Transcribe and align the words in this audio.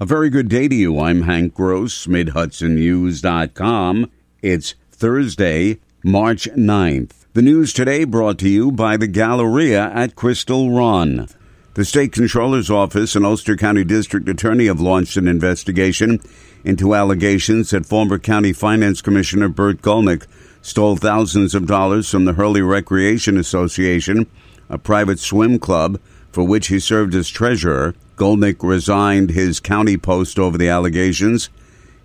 A 0.00 0.06
very 0.06 0.28
good 0.28 0.48
day 0.48 0.66
to 0.66 0.74
you. 0.74 0.98
I'm 0.98 1.22
Hank 1.22 1.54
Gross, 1.54 2.08
MidHudsonNews.com. 2.08 4.10
It's 4.42 4.74
Thursday, 4.90 5.78
March 6.02 6.48
9th. 6.50 7.12
The 7.32 7.42
news 7.42 7.72
today 7.72 8.02
brought 8.02 8.40
to 8.40 8.48
you 8.48 8.72
by 8.72 8.96
the 8.96 9.06
Galleria 9.06 9.92
at 9.94 10.16
Crystal 10.16 10.72
Run. 10.72 11.28
The 11.74 11.84
State 11.84 12.10
Controller's 12.10 12.72
Office 12.72 13.14
and 13.14 13.24
Ulster 13.24 13.56
County 13.56 13.84
District 13.84 14.28
Attorney 14.28 14.66
have 14.66 14.80
launched 14.80 15.16
an 15.16 15.28
investigation 15.28 16.18
into 16.64 16.96
allegations 16.96 17.70
that 17.70 17.86
former 17.86 18.18
County 18.18 18.52
Finance 18.52 19.00
Commissioner 19.00 19.48
Bert 19.48 19.80
Gulnick 19.80 20.26
stole 20.60 20.96
thousands 20.96 21.54
of 21.54 21.68
dollars 21.68 22.10
from 22.10 22.24
the 22.24 22.32
Hurley 22.32 22.62
Recreation 22.62 23.38
Association, 23.38 24.26
a 24.68 24.76
private 24.76 25.20
swim 25.20 25.60
club 25.60 26.00
for 26.32 26.42
which 26.42 26.66
he 26.66 26.80
served 26.80 27.14
as 27.14 27.28
treasurer. 27.28 27.94
Gulnick 28.16 28.62
resigned 28.62 29.30
his 29.30 29.60
county 29.60 29.96
post 29.96 30.38
over 30.38 30.56
the 30.56 30.68
allegations. 30.68 31.50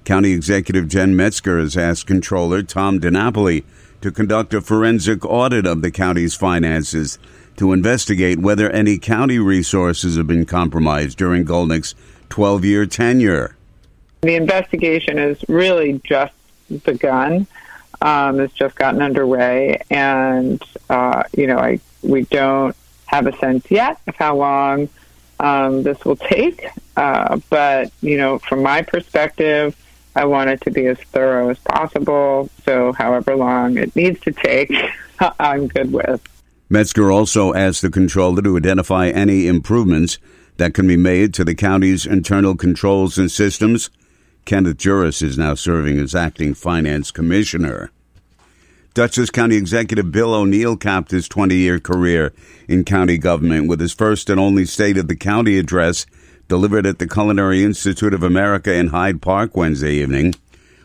County 0.05 0.31
Executive 0.31 0.87
Jen 0.87 1.15
Metzger 1.15 1.59
has 1.59 1.77
asked 1.77 2.07
Controller 2.07 2.63
Tom 2.63 2.99
DiNapoli 2.99 3.63
to 4.01 4.11
conduct 4.11 4.53
a 4.53 4.61
forensic 4.61 5.23
audit 5.25 5.67
of 5.67 5.81
the 5.81 5.91
county's 5.91 6.33
finances 6.33 7.19
to 7.57 7.73
investigate 7.73 8.39
whether 8.39 8.69
any 8.71 8.97
county 8.97 9.37
resources 9.37 10.15
have 10.15 10.25
been 10.25 10.45
compromised 10.45 11.17
during 11.17 11.45
Gulnick's 11.45 11.93
12 12.29 12.65
year 12.65 12.85
tenure. 12.85 13.55
The 14.21 14.35
investigation 14.35 15.17
has 15.17 15.43
really 15.47 16.01
just 16.03 16.33
begun. 16.83 17.45
Um, 18.01 18.39
it's 18.39 18.53
just 18.53 18.75
gotten 18.75 19.01
underway, 19.01 19.81
and 19.89 20.61
uh, 20.89 21.23
you 21.35 21.47
know, 21.47 21.57
I 21.57 21.79
we 22.01 22.23
don't 22.23 22.75
have 23.07 23.27
a 23.27 23.37
sense 23.37 23.69
yet 23.69 23.99
of 24.07 24.15
how 24.15 24.37
long 24.37 24.87
um, 25.39 25.83
this 25.83 26.03
will 26.05 26.15
take. 26.15 26.65
Uh, 26.95 27.39
but 27.49 27.91
you 28.01 28.17
know, 28.17 28.39
from 28.39 28.63
my 28.63 28.81
perspective, 28.81 29.75
I 30.15 30.25
want 30.25 30.49
it 30.49 30.61
to 30.61 30.71
be 30.71 30.87
as 30.87 30.99
thorough 30.99 31.49
as 31.49 31.59
possible. 31.59 32.49
So, 32.65 32.93
however 32.93 33.35
long 33.35 33.77
it 33.77 33.95
needs 33.95 34.19
to 34.21 34.31
take, 34.31 34.71
I'm 35.39 35.67
good 35.67 35.91
with. 35.91 36.21
Metzger 36.69 37.11
also 37.11 37.53
asked 37.53 37.81
the 37.81 37.89
controller 37.89 38.41
to 38.43 38.57
identify 38.57 39.07
any 39.07 39.47
improvements 39.47 40.19
that 40.57 40.73
can 40.73 40.87
be 40.87 40.97
made 40.97 41.33
to 41.33 41.43
the 41.43 41.55
county's 41.55 42.05
internal 42.05 42.55
controls 42.55 43.17
and 43.17 43.31
systems. 43.31 43.89
Kenneth 44.45 44.77
Juris 44.77 45.21
is 45.21 45.37
now 45.37 45.55
serving 45.55 45.97
as 45.99 46.13
acting 46.13 46.53
finance 46.53 47.11
commissioner. 47.11 47.91
Dutchess 48.95 49.29
County 49.29 49.55
Executive 49.55 50.11
Bill 50.11 50.33
O'Neill 50.33 50.75
capped 50.75 51.11
his 51.11 51.27
20 51.27 51.55
year 51.55 51.79
career 51.79 52.33
in 52.67 52.83
county 52.83 53.19
government 53.19 53.67
with 53.67 53.79
his 53.79 53.93
first 53.93 54.29
and 54.29 54.39
only 54.39 54.65
State 54.65 54.97
of 54.97 55.07
the 55.07 55.15
County 55.15 55.59
address 55.59 56.07
delivered 56.47 56.87
at 56.87 56.97
the 56.97 57.07
Culinary 57.07 57.63
Institute 57.63 58.15
of 58.15 58.23
America 58.23 58.73
in 58.73 58.87
Hyde 58.87 59.21
Park 59.21 59.55
Wednesday 59.55 59.93
evening. 59.93 60.33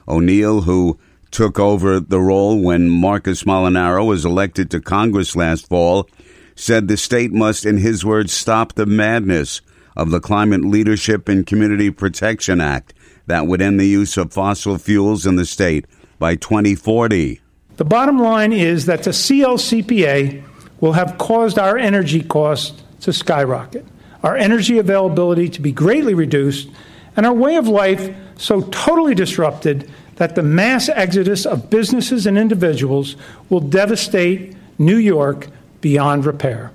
O'Neill, 0.06 0.62
who 0.62 0.98
took 1.30 1.58
over 1.58 1.98
the 1.98 2.20
role 2.20 2.60
when 2.60 2.90
Marcus 2.90 3.44
Molinaro 3.44 4.06
was 4.06 4.26
elected 4.26 4.70
to 4.70 4.82
Congress 4.82 5.34
last 5.34 5.66
fall, 5.66 6.06
said 6.54 6.86
the 6.86 6.98
state 6.98 7.32
must, 7.32 7.64
in 7.64 7.78
his 7.78 8.04
words, 8.04 8.34
stop 8.34 8.74
the 8.74 8.86
madness 8.86 9.62
of 9.96 10.10
the 10.10 10.20
Climate 10.20 10.62
Leadership 10.62 11.26
and 11.26 11.46
Community 11.46 11.90
Protection 11.90 12.60
Act 12.60 12.92
that 13.26 13.46
would 13.46 13.62
end 13.62 13.80
the 13.80 13.86
use 13.86 14.18
of 14.18 14.32
fossil 14.32 14.76
fuels 14.76 15.24
in 15.24 15.36
the 15.36 15.46
state 15.46 15.86
by 16.18 16.36
2040. 16.36 17.40
The 17.76 17.84
bottom 17.84 18.18
line 18.18 18.52
is 18.52 18.86
that 18.86 19.02
the 19.02 19.10
CLCPA 19.10 20.42
will 20.80 20.92
have 20.92 21.18
caused 21.18 21.58
our 21.58 21.76
energy 21.76 22.22
costs 22.22 22.82
to 23.00 23.12
skyrocket 23.12 23.84
our 24.24 24.36
energy 24.36 24.78
availability 24.78 25.50
to 25.50 25.60
be 25.60 25.70
greatly 25.70 26.14
reduced, 26.14 26.68
and 27.14 27.26
our 27.26 27.34
way 27.34 27.56
of 27.56 27.68
life 27.68 28.16
so 28.36 28.62
totally 28.62 29.14
disrupted 29.14 29.88
that 30.16 30.34
the 30.34 30.42
mass 30.42 30.88
exodus 30.88 31.44
of 31.44 31.68
businesses 31.68 32.26
and 32.26 32.38
individuals 32.38 33.16
will 33.50 33.60
devastate 33.60 34.56
New 34.78 34.96
York 34.96 35.48
beyond 35.82 36.24
repair. 36.24 36.72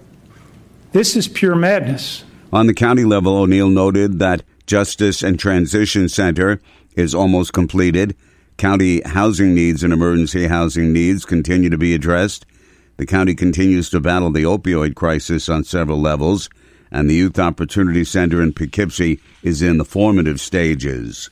This 0.91 1.16
is 1.16 1.28
pure 1.28 1.56
madness. 1.56 2.23
On 2.53 2.68
the 2.68 2.73
county 2.73 3.03
level, 3.03 3.35
O'Neill 3.35 3.69
noted 3.69 4.19
that 4.19 4.44
Justice 4.68 5.23
and 5.23 5.40
Transition 5.40 6.07
Center 6.07 6.62
is 6.96 7.16
almost 7.16 7.52
completed. 7.52 8.16
County 8.59 9.02
housing 9.06 9.56
needs 9.56 9.84
and 9.84 9.94
emergency 9.94 10.47
housing 10.47 10.92
needs 10.92 11.24
continue 11.24 11.70
to 11.70 11.78
be 11.78 11.94
addressed. 11.94 12.46
The 12.97 13.06
county 13.06 13.34
continues 13.34 13.90
to 13.92 14.02
battle 14.02 14.31
the 14.31 14.44
opioid 14.44 14.96
crisis 14.96 15.47
on 15.47 15.64
several 15.64 16.02
levels 16.02 16.50
and 16.92 17.09
the 17.09 17.14
Youth 17.14 17.40
Opportunity 17.40 18.03
Center 18.03 18.42
in 18.42 18.52
Poughkeepsie 18.52 19.22
is 19.44 19.62
in 19.62 19.78
the 19.78 19.86
formative 19.86 20.42
stages. 20.42 21.30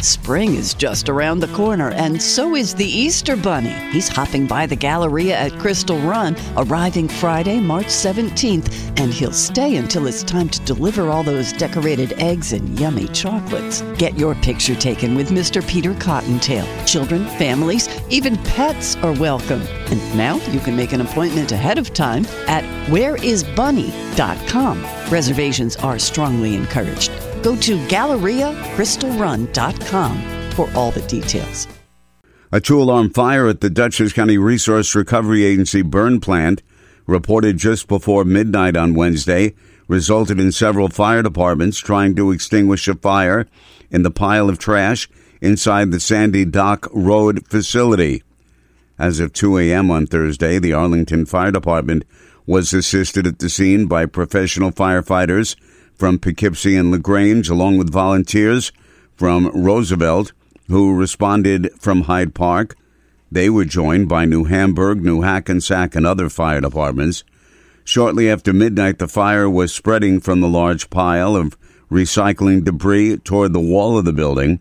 Spring 0.00 0.54
is 0.54 0.74
just 0.74 1.08
around 1.08 1.40
the 1.40 1.48
corner, 1.48 1.90
and 1.92 2.20
so 2.20 2.54
is 2.54 2.74
the 2.74 2.84
Easter 2.84 3.36
Bunny. 3.36 3.72
He's 3.90 4.08
hopping 4.08 4.46
by 4.46 4.66
the 4.66 4.76
Galleria 4.76 5.34
at 5.34 5.58
Crystal 5.58 5.98
Run, 6.00 6.36
arriving 6.56 7.08
Friday, 7.08 7.58
March 7.58 7.86
17th, 7.86 9.00
and 9.00 9.14
he'll 9.14 9.32
stay 9.32 9.76
until 9.76 10.06
it's 10.06 10.22
time 10.22 10.50
to 10.50 10.60
deliver 10.66 11.08
all 11.08 11.22
those 11.22 11.54
decorated 11.54 12.12
eggs 12.14 12.52
and 12.52 12.78
yummy 12.78 13.08
chocolates. 13.08 13.80
Get 13.96 14.18
your 14.18 14.34
picture 14.36 14.74
taken 14.74 15.14
with 15.14 15.30
Mr. 15.30 15.66
Peter 15.66 15.94
Cottontail. 15.94 16.66
Children, 16.84 17.24
families, 17.38 17.88
even 18.10 18.36
pets 18.38 18.96
are 18.96 19.12
welcome. 19.12 19.62
And 19.90 20.16
now 20.18 20.36
you 20.50 20.60
can 20.60 20.76
make 20.76 20.92
an 20.92 21.00
appointment 21.00 21.52
ahead 21.52 21.78
of 21.78 21.94
time 21.94 22.26
at 22.46 22.62
whereisbunny.com. 22.90 24.82
Reservations 25.10 25.76
are 25.76 25.98
strongly 25.98 26.54
encouraged. 26.54 27.10
Go 27.44 27.54
to 27.56 27.76
GalleriaCrystalRun.com 27.88 30.50
for 30.52 30.70
all 30.74 30.90
the 30.90 31.02
details. 31.02 31.68
A 32.50 32.58
two 32.58 32.80
alarm 32.80 33.10
fire 33.10 33.46
at 33.48 33.60
the 33.60 33.68
Dutchess 33.68 34.14
County 34.14 34.38
Resource 34.38 34.94
Recovery 34.94 35.44
Agency 35.44 35.82
burn 35.82 36.20
plant, 36.20 36.62
reported 37.06 37.58
just 37.58 37.86
before 37.86 38.24
midnight 38.24 38.78
on 38.78 38.94
Wednesday, 38.94 39.54
resulted 39.88 40.40
in 40.40 40.52
several 40.52 40.88
fire 40.88 41.22
departments 41.22 41.78
trying 41.78 42.16
to 42.16 42.30
extinguish 42.30 42.88
a 42.88 42.94
fire 42.94 43.46
in 43.90 44.04
the 44.04 44.10
pile 44.10 44.48
of 44.48 44.58
trash 44.58 45.06
inside 45.42 45.90
the 45.90 46.00
Sandy 46.00 46.46
Dock 46.46 46.88
Road 46.92 47.46
facility. 47.46 48.22
As 48.98 49.20
of 49.20 49.34
2 49.34 49.58
a.m. 49.58 49.90
on 49.90 50.06
Thursday, 50.06 50.58
the 50.58 50.72
Arlington 50.72 51.26
Fire 51.26 51.52
Department 51.52 52.06
was 52.46 52.72
assisted 52.72 53.26
at 53.26 53.38
the 53.38 53.50
scene 53.50 53.84
by 53.84 54.06
professional 54.06 54.70
firefighters 54.70 55.56
from 55.96 56.18
Poughkeepsie 56.18 56.76
and 56.76 56.90
LaGrange, 56.90 57.48
along 57.48 57.78
with 57.78 57.92
volunteers 57.92 58.72
from 59.16 59.50
Roosevelt 59.54 60.32
who 60.68 60.94
responded 60.94 61.70
from 61.78 62.02
Hyde 62.02 62.34
Park. 62.34 62.76
They 63.30 63.50
were 63.50 63.64
joined 63.64 64.08
by 64.08 64.24
New 64.24 64.44
Hamburg, 64.44 65.02
New 65.02 65.22
Hackensack, 65.22 65.94
and 65.94 66.06
other 66.06 66.28
fire 66.28 66.60
departments. 66.60 67.24
Shortly 67.84 68.30
after 68.30 68.52
midnight, 68.52 68.98
the 68.98 69.08
fire 69.08 69.50
was 69.50 69.74
spreading 69.74 70.20
from 70.20 70.40
the 70.40 70.48
large 70.48 70.88
pile 70.88 71.36
of 71.36 71.56
recycling 71.90 72.64
debris 72.64 73.18
toward 73.18 73.52
the 73.52 73.60
wall 73.60 73.98
of 73.98 74.04
the 74.04 74.12
building. 74.12 74.60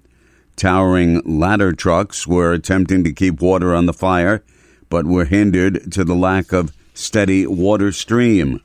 Towering 0.55 1.21
ladder 1.25 1.71
trucks 1.73 2.27
were 2.27 2.51
attempting 2.51 3.03
to 3.05 3.13
keep 3.13 3.41
water 3.41 3.73
on 3.73 3.85
the 3.85 3.93
fire, 3.93 4.43
but 4.89 5.05
were 5.05 5.25
hindered 5.25 5.91
to 5.93 6.03
the 6.03 6.15
lack 6.15 6.51
of 6.51 6.75
steady 6.93 7.47
water 7.47 7.91
stream. 7.91 8.61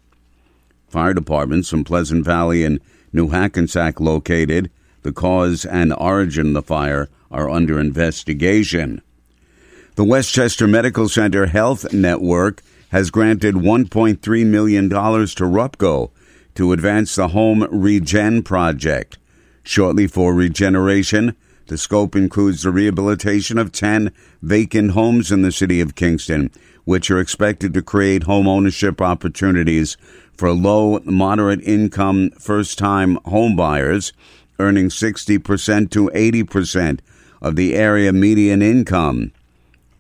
Fire 0.89 1.15
departments 1.15 1.69
from 1.69 1.85
Pleasant 1.85 2.25
Valley 2.25 2.65
and 2.65 2.81
New 3.13 3.29
Hackensack 3.29 4.01
located. 4.01 4.71
The 5.03 5.13
cause 5.13 5.65
and 5.65 5.93
origin 5.93 6.49
of 6.49 6.55
the 6.55 6.63
fire 6.63 7.09
are 7.31 7.49
under 7.49 7.79
investigation. 7.79 9.03
The 9.95 10.05
Westchester 10.05 10.67
Medical 10.67 11.09
Center 11.09 11.47
Health 11.47 11.93
Network 11.93 12.63
has 12.91 13.11
granted 13.11 13.55
$1.3 13.55 14.47
million 14.47 14.89
to 14.89 14.97
RUPCO 14.97 16.11
to 16.55 16.73
advance 16.73 17.15
the 17.15 17.29
Home 17.29 17.67
Regen 17.71 18.43
project. 18.43 19.19
Shortly 19.63 20.07
for 20.07 20.33
regeneration, 20.33 21.37
the 21.69 21.79
scope 21.79 22.17
includes 22.17 22.63
the 22.63 22.71
rehabilitation 22.71 23.59
of 23.59 23.73
10 23.73 24.13
vacant 24.43 24.91
homes 24.93 25.31
in 25.31 25.43
the 25.43 25.53
city 25.53 25.81
of 25.81 25.95
Kingston, 25.95 26.51
which 26.85 27.11
are 27.11 27.21
expected 27.21 27.73
to 27.75 27.83
create 27.83 28.25
home 28.25 28.49
ownership 28.49 29.01
opportunities 29.01 29.97
for 30.37 30.53
low, 30.53 30.99
moderate 31.05 31.61
income 31.63 32.31
first 32.33 32.79
time 32.79 33.17
homebuyers 33.19 34.13
earning 34.59 34.89
60% 34.89 35.91
to 35.91 36.09
80% 36.09 37.01
of 37.41 37.57
the 37.57 37.75
area 37.75 38.13
median 38.13 38.63
income. 38.63 39.33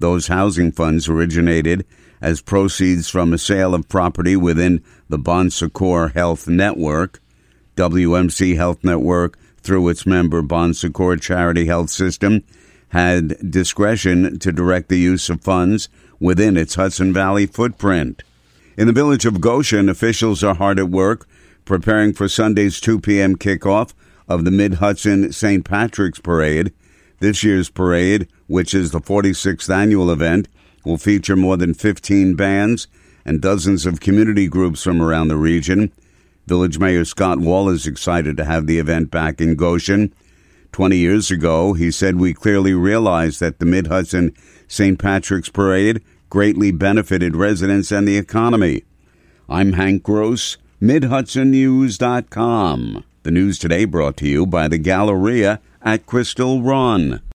Those 0.00 0.28
housing 0.28 0.72
funds 0.72 1.08
originated 1.08 1.84
as 2.20 2.40
proceeds 2.40 3.08
from 3.08 3.32
a 3.32 3.38
sale 3.38 3.74
of 3.74 3.88
property 3.88 4.36
within 4.36 4.82
the 5.08 5.18
Bon 5.18 5.50
Secours 5.50 6.12
Health 6.12 6.48
Network. 6.48 7.20
WMC 7.76 8.56
Health 8.56 8.82
Network, 8.82 9.38
through 9.68 9.86
its 9.90 10.06
member 10.06 10.40
Bon 10.40 10.72
Secours 10.72 11.20
Charity 11.20 11.66
Health 11.66 11.90
System, 11.90 12.42
had 12.88 13.50
discretion 13.50 14.38
to 14.38 14.50
direct 14.50 14.88
the 14.88 14.98
use 14.98 15.28
of 15.28 15.42
funds 15.42 15.90
within 16.18 16.56
its 16.56 16.76
Hudson 16.76 17.12
Valley 17.12 17.44
footprint. 17.44 18.22
In 18.78 18.86
the 18.86 18.94
village 18.94 19.26
of 19.26 19.42
Goshen, 19.42 19.90
officials 19.90 20.42
are 20.42 20.54
hard 20.54 20.78
at 20.78 20.88
work 20.88 21.28
preparing 21.66 22.14
for 22.14 22.30
Sunday's 22.30 22.80
2 22.80 22.98
p.m. 23.00 23.36
kickoff 23.36 23.92
of 24.26 24.46
the 24.46 24.50
Mid 24.50 24.74
Hudson 24.74 25.32
St. 25.32 25.66
Patrick's 25.66 26.18
Parade. 26.18 26.72
This 27.20 27.44
year's 27.44 27.68
parade, 27.68 28.26
which 28.46 28.72
is 28.72 28.90
the 28.90 29.02
46th 29.02 29.68
annual 29.68 30.10
event, 30.10 30.48
will 30.82 30.96
feature 30.96 31.36
more 31.36 31.58
than 31.58 31.74
15 31.74 32.36
bands 32.36 32.88
and 33.26 33.42
dozens 33.42 33.84
of 33.84 34.00
community 34.00 34.48
groups 34.48 34.82
from 34.82 35.02
around 35.02 35.28
the 35.28 35.36
region. 35.36 35.92
Village 36.48 36.78
Mayor 36.78 37.04
Scott 37.04 37.38
Wall 37.38 37.68
is 37.68 37.86
excited 37.86 38.38
to 38.38 38.46
have 38.46 38.66
the 38.66 38.78
event 38.78 39.10
back 39.10 39.38
in 39.40 39.54
Goshen. 39.54 40.14
20 40.72 40.96
years 40.96 41.30
ago, 41.30 41.74
he 41.74 41.90
said 41.90 42.16
we 42.16 42.32
clearly 42.32 42.72
realized 42.72 43.38
that 43.40 43.58
the 43.58 43.66
Mid 43.66 43.88
Hudson 43.88 44.32
St. 44.66 44.98
Patrick's 44.98 45.50
Parade 45.50 46.02
greatly 46.30 46.72
benefited 46.72 47.36
residents 47.36 47.92
and 47.92 48.08
the 48.08 48.16
economy. 48.16 48.84
I'm 49.48 49.74
Hank 49.74 50.02
Gross, 50.02 50.56
MidHudsonNews.com. 50.80 53.04
The 53.24 53.30
news 53.30 53.58
today 53.58 53.84
brought 53.84 54.16
to 54.18 54.26
you 54.26 54.46
by 54.46 54.68
the 54.68 54.78
Galleria 54.78 55.60
at 55.82 56.06
Crystal 56.06 56.62
Run. 56.62 57.20